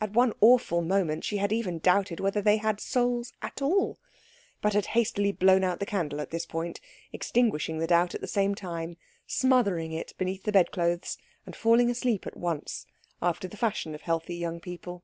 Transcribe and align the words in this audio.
At 0.00 0.12
one 0.12 0.32
awful 0.40 0.80
moment 0.80 1.24
she 1.24 1.38
had 1.38 1.50
even 1.50 1.80
doubted 1.80 2.20
whether 2.20 2.40
they 2.40 2.58
had 2.58 2.80
souls 2.80 3.32
at 3.42 3.60
all, 3.60 3.98
but 4.62 4.74
had 4.74 4.86
hastily 4.94 5.32
blown 5.32 5.64
out 5.64 5.80
the 5.80 5.86
candle 5.86 6.20
at 6.20 6.30
this 6.30 6.46
point, 6.46 6.80
extinguishing 7.12 7.78
the 7.78 7.88
doubt 7.88 8.14
at 8.14 8.20
the 8.20 8.28
same 8.28 8.54
time, 8.54 8.96
smothering 9.26 9.90
it 9.90 10.14
beneath 10.18 10.44
the 10.44 10.52
bedclothes, 10.52 11.18
and 11.46 11.56
falling 11.56 11.90
asleep 11.90 12.28
at 12.28 12.36
once, 12.36 12.86
after 13.20 13.48
the 13.48 13.56
fashion 13.56 13.92
of 13.92 14.02
healthy 14.02 14.36
young 14.36 14.60
people. 14.60 15.02